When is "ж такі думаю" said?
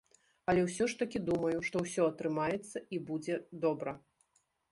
0.93-1.57